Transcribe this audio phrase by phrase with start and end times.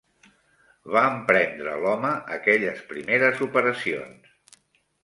[0.95, 4.39] Va emprendre l'home aquelles primeres operacions